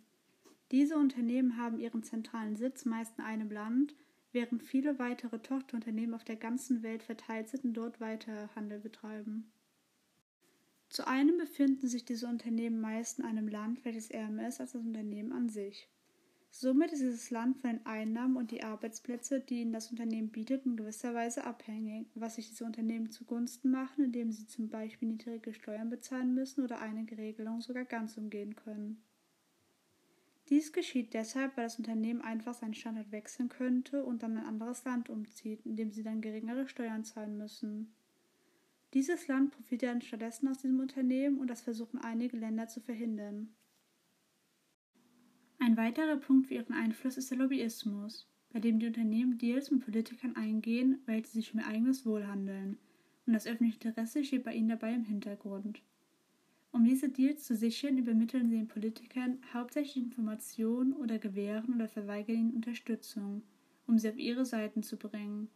Diese 0.73 0.97
Unternehmen 0.97 1.57
haben 1.57 1.79
ihren 1.79 2.03
zentralen 2.03 2.57
Sitz 2.57 2.85
meist 2.87 3.17
in 3.19 3.25
einem 3.25 3.53
Land 3.53 3.95
während 4.33 4.65
viele 4.65 4.99
weitere 4.99 5.39
Tochterunternehmen 5.39 6.13
auf 6.13 6.25
der 6.25 6.35
ganzen 6.35 6.83
Welt 6.83 7.05
verteilt 7.05 7.49
sind 7.49 7.63
und 7.63 7.75
dort 7.75 8.01
weiter 8.01 8.51
Handel 8.57 8.81
betreiben. 8.81 9.53
Zu 10.89 11.07
einem 11.07 11.39
befinden 11.39 11.87
sich 11.87 12.05
diese 12.05 12.27
Unternehmen 12.27 12.81
meist 12.81 13.21
in 13.21 13.25
einem 13.25 13.47
Land, 13.47 13.85
welches 13.85 14.11
ist 14.11 14.41
als 14.41 14.57
das 14.57 14.75
Unternehmen 14.75 15.33
an 15.33 15.49
sich. 15.49 15.89
Somit 16.55 16.93
ist 16.93 17.01
dieses 17.01 17.31
Land 17.31 17.57
von 17.57 17.71
den 17.71 17.87
Einnahmen 17.87 18.37
und 18.37 18.51
die 18.51 18.63
Arbeitsplätze, 18.63 19.41
die 19.41 19.63
ihnen 19.63 19.73
das 19.73 19.91
Unternehmen 19.91 20.29
bietet, 20.29 20.67
in 20.67 20.77
gewisser 20.77 21.15
Weise 21.15 21.45
abhängig, 21.45 22.09
was 22.15 22.35
sich 22.35 22.51
diese 22.51 22.67
Unternehmen 22.67 23.11
zugunsten 23.11 23.71
machen, 23.71 24.05
indem 24.05 24.31
sie 24.31 24.47
zum 24.47 24.69
Beispiel 24.69 25.09
niedrige 25.09 25.55
Steuern 25.55 25.89
bezahlen 25.89 26.35
müssen 26.35 26.63
oder 26.63 26.81
einige 26.81 27.17
Regelungen 27.17 27.63
sogar 27.63 27.87
ganz 27.87 28.19
umgehen 28.19 28.55
können. 28.55 29.03
Dies 30.51 30.75
geschieht 30.75 31.15
deshalb, 31.15 31.57
weil 31.57 31.65
das 31.65 31.79
Unternehmen 31.79 32.21
einfach 32.21 32.53
seinen 32.53 32.75
Standort 32.75 33.11
wechseln 33.13 33.49
könnte 33.49 34.05
und 34.05 34.23
dann 34.23 34.37
ein 34.37 34.45
anderes 34.45 34.85
Land 34.85 35.09
umzieht, 35.09 35.65
in 35.65 35.77
dem 35.77 35.91
sie 35.91 36.03
dann 36.03 36.21
geringere 36.21 36.69
Steuern 36.69 37.03
zahlen 37.03 37.39
müssen. 37.39 37.95
Dieses 38.93 39.27
Land 39.27 39.53
profitiert 39.53 39.91
dann 39.91 40.03
stattdessen 40.03 40.49
aus 40.49 40.59
diesem 40.59 40.81
Unternehmen 40.81 41.39
und 41.39 41.49
das 41.49 41.63
versuchen 41.63 41.99
einige 41.99 42.37
Länder 42.37 42.69
zu 42.69 42.83
verhindern. 42.83 43.55
Ein 45.65 45.77
weiterer 45.77 46.17
Punkt 46.17 46.49
für 46.49 46.55
ihren 46.55 46.75
Einfluss 46.75 47.17
ist 47.17 47.31
der 47.31 47.39
Lobbyismus, 47.39 48.27
bei 48.53 48.59
dem 48.59 48.81
die 48.81 48.89
Unternehmen 48.89 49.39
Deals 49.39 49.71
mit 49.71 49.85
Politikern 49.85 50.35
eingehen, 50.35 50.99
welche 51.07 51.29
sich 51.29 51.55
um 51.55 51.61
ihr 51.61 51.69
eigenes 51.69 52.05
Wohl 52.05 52.27
handeln, 52.27 52.79
und 53.27 53.33
das 53.33 53.47
öffentliche 53.47 53.77
Interesse 53.77 54.25
steht 54.25 54.43
bei 54.43 54.55
ihnen 54.55 54.71
dabei 54.71 54.93
im 54.93 55.05
Hintergrund. 55.05 55.81
Um 56.73 56.85
diese 56.85 57.11
Deals 57.11 57.45
zu 57.45 57.55
sichern, 57.55 57.97
übermitteln 57.97 58.49
sie 58.49 58.57
den 58.57 58.67
Politikern 58.67 59.39
hauptsächlich 59.55 60.03
Informationen 60.03 60.95
oder 60.95 61.21
gewähren 61.21 61.77
oder 61.77 61.87
verweigern 61.87 62.39
ihnen 62.39 62.57
Unterstützung, 62.57 63.43
um 63.87 64.01
sie 64.01 64.09
auf 64.09 64.19
ihre 64.19 64.45
Seiten 64.45 64.83
zu 64.83 64.97
bringen. 64.97 65.49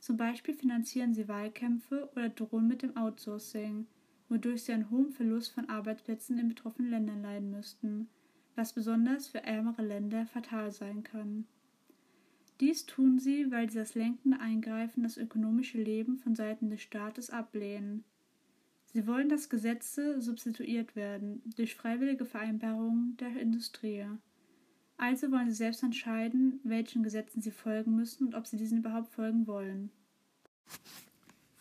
Zum 0.00 0.16
Beispiel 0.16 0.54
finanzieren 0.54 1.14
sie 1.14 1.28
Wahlkämpfe 1.28 2.10
oder 2.16 2.30
drohen 2.30 2.66
mit 2.66 2.82
dem 2.82 2.96
Outsourcing, 2.96 3.86
wodurch 4.28 4.64
sie 4.64 4.72
einen 4.72 4.90
hohen 4.90 5.12
Verlust 5.12 5.52
von 5.52 5.68
Arbeitsplätzen 5.68 6.36
in 6.36 6.48
betroffenen 6.48 6.90
Ländern 6.90 7.22
leiden 7.22 7.52
müssten, 7.52 8.08
was 8.54 8.72
besonders 8.72 9.28
für 9.28 9.42
ärmere 9.42 9.82
Länder 9.82 10.26
fatal 10.26 10.70
sein 10.72 11.02
kann. 11.02 11.46
Dies 12.60 12.86
tun 12.86 13.18
sie, 13.18 13.50
weil 13.50 13.70
sie 13.70 13.78
das 13.78 13.94
lenkende 13.94 14.40
Eingreifen 14.40 15.00
in 15.00 15.04
das 15.04 15.16
ökonomische 15.16 15.78
Leben 15.78 16.18
von 16.18 16.34
Seiten 16.34 16.70
des 16.70 16.82
Staates 16.82 17.30
ablehnen 17.30 18.04
Sie 18.94 19.08
wollen, 19.08 19.28
dass 19.28 19.50
Gesetze 19.50 20.22
substituiert 20.22 20.94
werden 20.94 21.42
durch 21.56 21.74
freiwillige 21.74 22.24
Vereinbarungen 22.24 23.16
der 23.16 23.36
Industrie. 23.40 24.06
Also 24.96 25.32
wollen 25.32 25.50
sie 25.50 25.56
selbst 25.56 25.82
entscheiden, 25.82 26.60
welchen 26.62 27.02
Gesetzen 27.02 27.42
sie 27.42 27.50
folgen 27.50 27.96
müssen 27.96 28.24
und 28.24 28.36
ob 28.36 28.46
sie 28.46 28.56
diesen 28.56 28.78
überhaupt 28.78 29.08
folgen 29.08 29.48
wollen. 29.48 29.90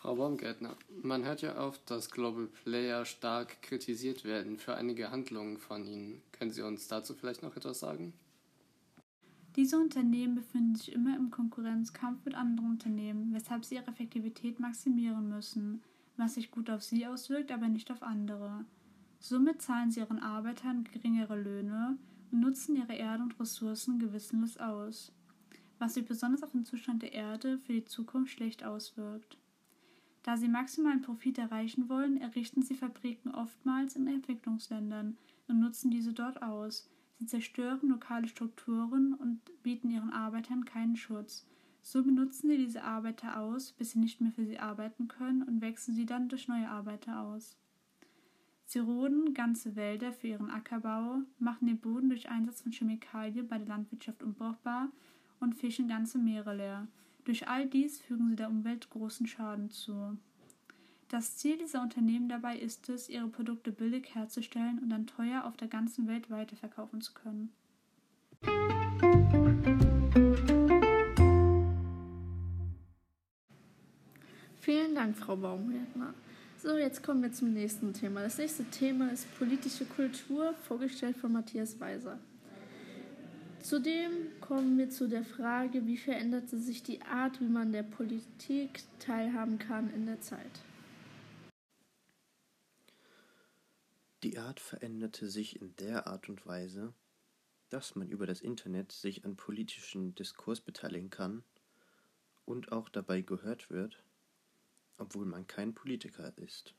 Frau 0.03 0.15
Baumgärtner, 0.15 0.75
man 1.01 1.23
hört 1.23 1.43
ja 1.43 1.57
oft, 1.57 1.89
dass 1.89 2.11
Global 2.11 2.47
Player 2.47 3.05
stark 3.05 3.61
kritisiert 3.61 4.25
werden 4.25 4.57
für 4.57 4.75
einige 4.75 5.11
Handlungen 5.11 5.57
von 5.57 5.85
ihnen. 5.85 6.21
Können 6.33 6.51
Sie 6.51 6.61
uns 6.61 6.89
dazu 6.89 7.13
vielleicht 7.13 7.41
noch 7.41 7.55
etwas 7.55 7.79
sagen? 7.79 8.11
Diese 9.55 9.79
Unternehmen 9.79 10.35
befinden 10.35 10.75
sich 10.75 10.91
immer 10.91 11.15
im 11.15 11.31
Konkurrenzkampf 11.31 12.25
mit 12.25 12.35
anderen 12.35 12.71
Unternehmen, 12.71 13.33
weshalb 13.33 13.63
sie 13.63 13.75
ihre 13.75 13.87
Effektivität 13.87 14.59
maximieren 14.59 15.29
müssen, 15.29 15.81
was 16.17 16.33
sich 16.33 16.51
gut 16.51 16.69
auf 16.69 16.83
sie 16.83 17.07
auswirkt, 17.07 17.49
aber 17.49 17.69
nicht 17.69 17.89
auf 17.89 18.03
andere. 18.03 18.65
Somit 19.19 19.61
zahlen 19.61 19.89
sie 19.89 20.01
ihren 20.01 20.19
Arbeitern 20.19 20.83
geringere 20.83 21.41
Löhne 21.41 21.97
und 22.29 22.41
nutzen 22.41 22.75
ihre 22.75 22.95
Erde 22.95 23.23
und 23.23 23.39
Ressourcen 23.39 23.99
gewissenlos 23.99 24.57
aus, 24.57 25.13
was 25.79 25.93
sich 25.93 26.03
besonders 26.03 26.43
auf 26.43 26.51
den 26.51 26.65
Zustand 26.65 27.03
der 27.03 27.13
Erde 27.13 27.57
für 27.57 27.71
die 27.71 27.85
Zukunft 27.85 28.33
schlecht 28.33 28.65
auswirkt. 28.65 29.37
Da 30.23 30.37
sie 30.37 30.47
maximalen 30.47 31.01
Profit 31.01 31.37
erreichen 31.37 31.89
wollen, 31.89 32.17
errichten 32.17 32.61
sie 32.63 32.75
Fabriken 32.75 33.35
oftmals 33.35 33.95
in 33.95 34.07
Entwicklungsländern 34.07 35.17
und 35.47 35.59
nutzen 35.59 35.91
diese 35.91 36.13
dort 36.13 36.41
aus, 36.41 36.89
Sie 37.23 37.25
zerstören 37.27 37.87
lokale 37.87 38.27
Strukturen 38.27 39.13
und 39.13 39.39
bieten 39.63 39.89
ihren 39.89 40.11
Arbeitern 40.11 40.65
keinen 40.65 40.97
Schutz. 40.97 41.45
So 41.81 42.03
benutzen 42.03 42.49
sie 42.49 42.57
diese 42.57 42.83
Arbeiter 42.83 43.39
aus, 43.39 43.71
bis 43.71 43.91
sie 43.91 43.99
nicht 43.99 44.19
mehr 44.19 44.31
für 44.31 44.45
sie 44.45 44.59
arbeiten 44.59 45.07
können 45.07 45.43
und 45.43 45.61
wechseln 45.61 45.95
sie 45.95 46.05
dann 46.05 46.27
durch 46.27 46.49
neue 46.49 46.69
Arbeiter 46.69 47.21
aus. 47.21 47.57
Sie 48.65 48.79
roden 48.79 49.33
ganze 49.33 49.75
Wälder 49.75 50.11
für 50.11 50.27
ihren 50.27 50.49
Ackerbau, 50.49 51.19
machen 51.39 51.67
den 51.67 51.79
Boden 51.79 52.09
durch 52.09 52.29
Einsatz 52.29 52.61
von 52.61 52.71
Chemikalien 52.71 53.47
bei 53.47 53.57
der 53.57 53.67
Landwirtschaft 53.67 54.21
unbrauchbar 54.21 54.89
und 55.39 55.55
fischen 55.55 55.87
ganze 55.87 56.17
Meere 56.17 56.55
leer. 56.55 56.87
Durch 57.25 57.47
all 57.47 57.67
dies 57.67 58.01
fügen 58.01 58.29
sie 58.29 58.35
der 58.35 58.49
Umwelt 58.49 58.89
großen 58.89 59.27
Schaden 59.27 59.69
zu. 59.69 60.17
Das 61.07 61.37
Ziel 61.37 61.57
dieser 61.57 61.81
Unternehmen 61.81 62.27
dabei 62.27 62.57
ist 62.57 62.89
es, 62.89 63.07
ihre 63.07 63.27
Produkte 63.27 63.71
billig 63.71 64.13
herzustellen 64.13 64.79
und 64.79 64.89
dann 64.89 65.07
teuer 65.07 65.45
auf 65.45 65.55
der 65.55 65.67
ganzen 65.67 66.07
Welt 66.07 66.29
weiterverkaufen 66.29 67.01
zu 67.01 67.13
können. 67.13 67.53
Vielen 74.59 74.95
Dank, 74.95 75.15
Frau 75.15 75.35
Baumgärtner. 75.35 76.13
So, 76.57 76.77
jetzt 76.77 77.03
kommen 77.03 77.21
wir 77.21 77.31
zum 77.31 77.53
nächsten 77.53 77.93
Thema. 77.93 78.21
Das 78.21 78.37
nächste 78.37 78.63
Thema 78.65 79.11
ist 79.11 79.27
politische 79.37 79.85
Kultur, 79.85 80.53
vorgestellt 80.67 81.17
von 81.17 81.31
Matthias 81.31 81.79
Weiser. 81.79 82.19
Zudem 83.63 84.41
kommen 84.41 84.77
wir 84.77 84.89
zu 84.89 85.07
der 85.07 85.23
Frage, 85.23 85.87
wie 85.87 85.95
veränderte 85.95 86.59
sich 86.59 86.83
die 86.83 87.01
Art, 87.01 87.39
wie 87.39 87.47
man 87.47 87.71
der 87.71 87.83
Politik 87.83 88.83
teilhaben 88.99 89.57
kann 89.57 89.89
in 89.93 90.05
der 90.05 90.19
Zeit. 90.19 90.59
Die 94.21 94.37
Art 94.37 94.59
veränderte 94.59 95.29
sich 95.29 95.61
in 95.61 95.73
der 95.77 96.07
Art 96.07 96.27
und 96.27 96.45
Weise, 96.45 96.93
dass 97.69 97.95
man 97.95 98.09
über 98.09 98.27
das 98.27 98.41
Internet 98.41 98.91
sich 98.91 99.23
an 99.23 99.37
politischen 99.37 100.13
Diskurs 100.13 100.59
beteiligen 100.59 101.09
kann 101.09 101.45
und 102.43 102.73
auch 102.73 102.89
dabei 102.89 103.21
gehört 103.21 103.69
wird, 103.69 104.03
obwohl 104.97 105.25
man 105.25 105.47
kein 105.47 105.73
Politiker 105.73 106.37
ist. 106.37 106.75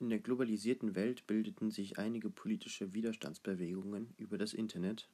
In 0.00 0.08
der 0.08 0.18
globalisierten 0.18 0.94
Welt 0.94 1.26
bildeten 1.26 1.70
sich 1.70 1.98
einige 1.98 2.30
politische 2.30 2.94
Widerstandsbewegungen 2.94 4.14
über 4.16 4.38
das 4.38 4.54
Internet, 4.54 5.10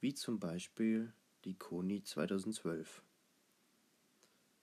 wie 0.00 0.14
zum 0.14 0.38
Beispiel 0.38 1.12
die 1.44 1.54
Koni 1.54 2.04
2012, 2.04 3.02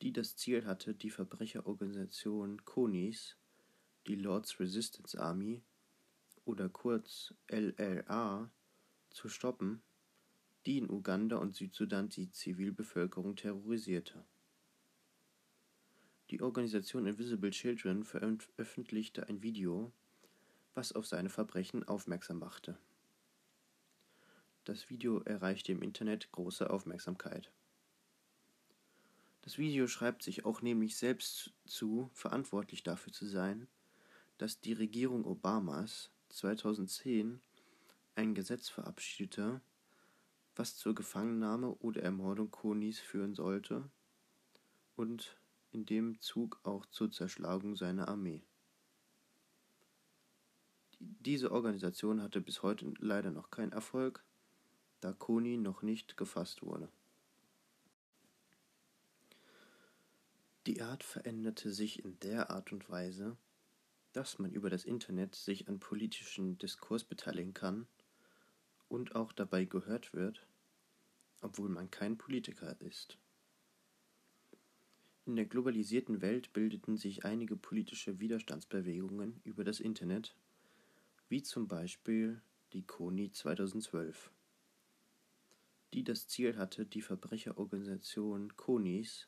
die 0.02 0.14
das 0.14 0.38
Ziel 0.38 0.66
hatte, 0.66 0.94
die 0.94 1.10
Verbrecherorganisation 1.10 2.64
Konis 2.64 3.36
die 4.08 4.16
Lords 4.16 4.58
Resistance 4.62 5.20
Army 5.20 5.62
oder 6.46 6.70
kurz 6.70 7.34
LRA 7.50 8.50
zu 9.10 9.28
stoppen, 9.28 9.82
die 10.66 10.78
in 10.78 10.90
Uganda 10.90 11.36
und 11.38 11.56
Südsudan 11.56 12.08
die 12.08 12.32
Zivilbevölkerung 12.32 13.36
terrorisierte. 13.36 14.24
Die 16.32 16.42
Organisation 16.42 17.06
Invisible 17.06 17.52
Children 17.52 18.04
veröffentlichte 18.04 19.28
ein 19.28 19.44
Video, 19.44 19.92
was 20.74 20.92
auf 20.92 21.06
seine 21.06 21.30
Verbrechen 21.30 21.84
aufmerksam 21.88 22.40
machte. 22.40 22.78
Das 24.64 24.90
Video 24.90 25.20
erreichte 25.20 25.72
im 25.72 25.84
Internet 25.84 26.32
große 26.32 26.68
Aufmerksamkeit. 26.68 27.52
Das 29.44 29.60
Video 29.60 29.86
schreibt 29.86 30.24
sich 30.24 30.44
auch 30.44 30.64
nämlich 30.64 30.98
selbst 30.98 31.54
zu, 31.66 32.10
verantwortlich 32.14 32.82
dafür 32.82 33.14
zu 33.14 33.28
sein, 33.28 33.68
dass 34.40 34.60
die 34.60 34.74
Regierung 34.74 35.24
Obamas 35.24 36.10
2010 36.30 37.40
ein 38.16 38.34
Gesetz 38.34 38.70
verabschiedete, 38.70 39.62
was 40.56 40.76
zur 40.76 40.96
Gefangennahme 40.96 41.76
oder 41.76 42.02
Ermordung 42.02 42.50
Konis 42.50 43.00
führen 43.00 43.36
sollte 43.36 43.88
und 44.96 45.38
in 45.76 45.86
dem 45.86 46.22
Zug 46.22 46.58
auch 46.64 46.86
zur 46.86 47.12
Zerschlagung 47.12 47.76
seiner 47.76 48.08
Armee. 48.08 48.42
Diese 51.00 51.52
Organisation 51.52 52.22
hatte 52.22 52.40
bis 52.40 52.64
heute 52.64 52.94
leider 53.00 53.30
noch 53.30 53.52
keinen 53.52 53.74
Erfolg, 53.74 54.24
da 55.02 55.12
Koni 55.12 55.58
noch 55.58 55.82
nicht 55.82 56.16
gefasst 56.16 56.64
wurde. 56.64 56.88
Die 60.66 60.82
Art 60.82 61.04
veränderte 61.04 61.74
sich 61.74 62.04
in 62.06 62.18
der 62.22 62.52
Art 62.52 62.72
und 62.72 62.90
Weise, 62.90 63.36
dass 64.14 64.40
man 64.40 64.54
über 64.54 64.70
das 64.70 64.86
Internet 64.86 65.36
sich 65.36 65.68
an 65.68 65.82
politischen 65.82 66.58
Diskurs 66.58 67.04
beteiligen 67.04 67.54
kann 67.54 67.86
und 68.88 69.14
auch 69.14 69.34
dabei 69.34 69.66
gehört 69.66 70.14
wird, 70.14 70.48
obwohl 71.42 71.68
man 71.68 71.92
kein 71.92 72.18
Politiker 72.18 72.80
ist. 72.80 73.18
In 75.28 75.36
der 75.36 75.46
globalisierten 75.46 76.22
Welt 76.22 76.54
bildeten 76.54 76.98
sich 76.98 77.26
einige 77.26 77.56
politische 77.56 78.20
Widerstandsbewegungen 78.20 79.42
über 79.44 79.64
das 79.64 79.80
Internet, 79.80 80.36
wie 81.30 81.42
zum 81.42 81.68
Beispiel 81.68 82.44
die 82.74 82.84
Koni 82.84 83.32
2012, 83.32 84.32
die 85.94 86.04
das 86.04 86.28
Ziel 86.28 86.58
hatte, 86.58 86.86
die 86.86 87.02
Verbrecherorganisation 87.02 88.56
Konis, 88.56 89.28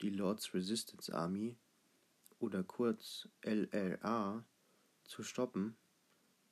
die 0.00 0.08
Lords 0.08 0.54
Resistance 0.54 1.14
Army, 1.14 1.58
oder 2.38 2.64
kurz 2.64 3.28
LRA 3.42 4.46
zu 5.04 5.22
stoppen, 5.22 5.76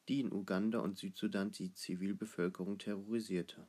die 0.09 0.21
in 0.21 0.31
Uganda 0.31 0.81
und 0.81 0.99
Südsudan 0.99 1.51
die 1.51 1.73
Zivilbevölkerung 1.73 2.77
terrorisierte. 2.77 3.67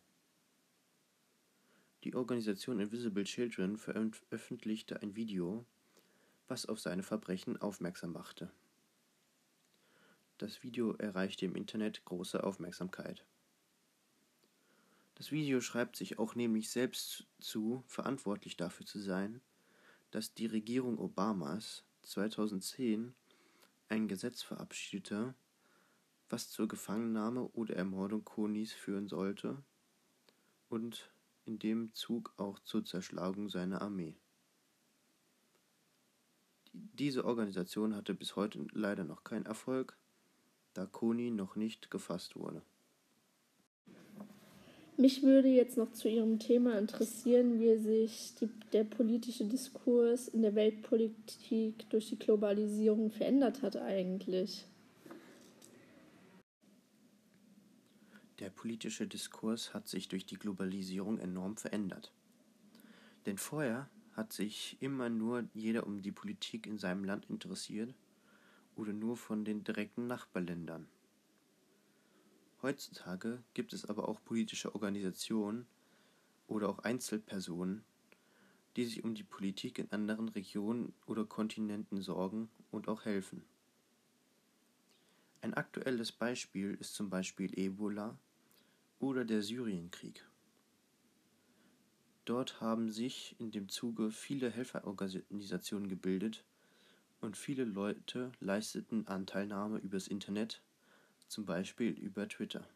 Die 2.07 2.15
Organisation 2.15 2.79
Invisible 2.79 3.25
Children 3.25 3.75
veröffentlichte 3.75 5.01
ein 5.01 5.17
Video, 5.17 5.65
was 6.47 6.65
auf 6.65 6.79
seine 6.79 7.03
Verbrechen 7.03 7.57
aufmerksam 7.57 8.13
machte. 8.13 8.49
Das 10.37 10.63
Video 10.63 10.93
erreichte 10.93 11.45
im 11.45 11.57
Internet 11.57 12.05
große 12.05 12.41
Aufmerksamkeit. 12.45 13.25
Das 15.15 15.33
Video 15.33 15.59
schreibt 15.59 15.97
sich 15.97 16.17
auch 16.17 16.33
nämlich 16.33 16.69
selbst 16.69 17.27
zu, 17.41 17.83
verantwortlich 17.87 18.55
dafür 18.55 18.85
zu 18.85 18.99
sein, 18.99 19.41
dass 20.09 20.33
die 20.33 20.45
Regierung 20.45 20.99
Obamas 20.99 21.83
2010 22.03 23.13
ein 23.89 24.07
Gesetz 24.07 24.43
verabschiedete, 24.43 25.35
was 26.29 26.49
zur 26.49 26.69
Gefangennahme 26.69 27.49
oder 27.49 27.75
Ermordung 27.75 28.23
Konis 28.23 28.71
führen 28.71 29.09
sollte 29.09 29.61
und 30.69 31.11
in 31.47 31.59
dem 31.59 31.93
Zug 31.93 32.33
auch 32.37 32.59
zur 32.59 32.85
Zerschlagung 32.85 33.49
seiner 33.49 33.81
Armee. 33.81 34.15
Diese 36.73 37.25
Organisation 37.25 37.95
hatte 37.95 38.13
bis 38.13 38.35
heute 38.35 38.67
leider 38.71 39.03
noch 39.03 39.23
keinen 39.23 39.45
Erfolg, 39.45 39.97
da 40.73 40.85
Koni 40.85 41.31
noch 41.31 41.55
nicht 41.55 41.89
gefasst 41.89 42.35
wurde. 42.35 42.61
Mich 44.99 45.21
würde 45.21 45.47
jetzt 45.47 45.77
noch 45.77 45.91
zu 45.91 46.09
Ihrem 46.09 46.39
Thema 46.39 46.77
interessieren, 46.77 47.59
wie 47.59 47.77
sich 47.77 48.33
die, 48.35 48.49
der 48.73 48.83
politische 48.83 49.45
Diskurs 49.45 50.27
in 50.27 50.41
der 50.41 50.55
Weltpolitik 50.55 51.87
durch 51.91 52.09
die 52.09 52.17
Globalisierung 52.17 53.11
verändert 53.11 53.61
hat 53.61 53.77
eigentlich. 53.77 54.65
Der 58.39 58.51
politische 58.51 59.07
Diskurs 59.07 59.73
hat 59.73 59.87
sich 59.87 60.09
durch 60.09 60.25
die 60.25 60.37
Globalisierung 60.37 61.17
enorm 61.17 61.57
verändert. 61.57 62.13
Denn 63.25 63.39
vorher 63.39 63.89
hat 64.13 64.31
sich 64.31 64.77
immer 64.79 65.09
nur 65.09 65.45
jeder 65.55 65.87
um 65.87 66.03
die 66.03 66.11
Politik 66.11 66.67
in 66.67 66.77
seinem 66.77 67.03
Land 67.03 67.29
interessiert 67.29 67.95
oder 68.75 68.93
nur 68.93 69.17
von 69.17 69.43
den 69.43 69.63
direkten 69.63 70.05
Nachbarländern. 70.05 70.87
Heutzutage 72.61 73.43
gibt 73.55 73.73
es 73.73 73.85
aber 73.85 74.07
auch 74.07 74.23
politische 74.23 74.73
Organisationen 74.75 75.65
oder 76.47 76.69
auch 76.69 76.79
Einzelpersonen, 76.79 77.83
die 78.75 78.85
sich 78.85 79.03
um 79.03 79.15
die 79.15 79.23
Politik 79.23 79.79
in 79.79 79.91
anderen 79.91 80.29
Regionen 80.29 80.93
oder 81.07 81.25
Kontinenten 81.25 82.01
sorgen 82.01 82.49
und 82.69 82.87
auch 82.87 83.05
helfen. 83.05 83.43
Ein 85.41 85.55
aktuelles 85.55 86.11
Beispiel 86.11 86.75
ist 86.79 86.93
zum 86.93 87.09
Beispiel 87.09 87.57
Ebola 87.57 88.17
oder 88.99 89.25
der 89.25 89.41
Syrienkrieg. 89.41 90.25
Dort 92.25 92.59
haben 92.59 92.91
sich 92.91 93.35
in 93.39 93.51
dem 93.51 93.69
Zuge 93.69 94.11
viele 94.11 94.49
Helferorganisationen 94.49 95.87
gebildet 95.87 96.43
und 97.21 97.37
viele 97.37 97.63
Leute 97.63 98.31
leisteten 98.39 99.07
Anteilnahme 99.07 99.77
übers 99.77 100.07
Internet, 100.07 100.61
zum 101.27 101.45
Beispiel 101.45 101.91
über 101.91 102.27
Twitter. 102.27 102.67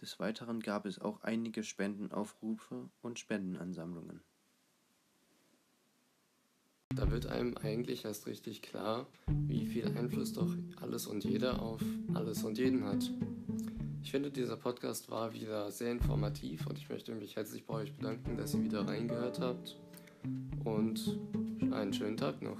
Des 0.00 0.18
Weiteren 0.18 0.60
gab 0.60 0.86
es 0.86 0.98
auch 0.98 1.22
einige 1.22 1.62
Spendenaufrufe 1.62 2.88
und 3.02 3.18
Spendenansammlungen. 3.18 4.22
Da 6.96 7.10
wird 7.10 7.26
einem 7.26 7.56
eigentlich 7.58 8.04
erst 8.04 8.26
richtig 8.26 8.62
klar, 8.62 9.06
wie 9.26 9.66
viel 9.66 9.86
Einfluss 9.96 10.32
doch 10.32 10.56
alles 10.80 11.06
und 11.06 11.24
jeder 11.24 11.60
auf 11.60 11.82
alles 12.14 12.42
und 12.44 12.58
jeden 12.58 12.84
hat. 12.84 13.10
Ich 14.02 14.10
finde, 14.10 14.30
dieser 14.30 14.56
Podcast 14.56 15.10
war 15.10 15.32
wieder 15.34 15.70
sehr 15.70 15.92
informativ 15.92 16.66
und 16.66 16.78
ich 16.78 16.88
möchte 16.88 17.14
mich 17.14 17.36
herzlich 17.36 17.64
bei 17.64 17.74
euch 17.74 17.92
bedanken, 17.92 18.36
dass 18.36 18.54
ihr 18.54 18.64
wieder 18.64 18.86
reingehört 18.86 19.40
habt. 19.40 19.76
Und 20.64 21.18
einen 21.72 21.92
schönen 21.92 22.16
Tag 22.16 22.42
noch. 22.42 22.58